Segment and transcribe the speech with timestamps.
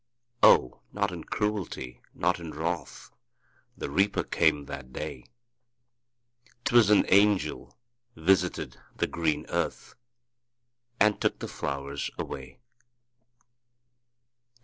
[0.41, 3.11] O, not in cruelty, not in wrath,
[3.77, 5.25] The Reaper came that day;
[6.65, 7.77] 'Twas an angel
[8.15, 9.93] visited the green earth,
[10.99, 12.57] And took the flowers away.